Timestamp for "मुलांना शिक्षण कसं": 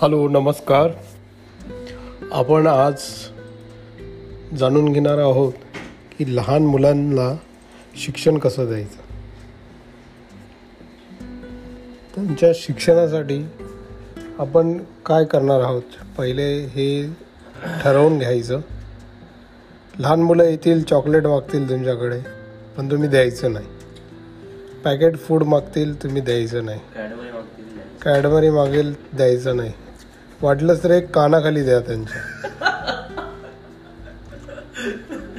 6.62-8.66